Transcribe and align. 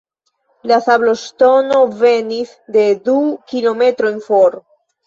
La 0.71 0.79
sabloŝtono 0.85 1.83
venis 2.01 2.57
de 2.79 2.89
du 3.07 3.21
kilometrojn 3.55 4.23
for. 4.31 4.63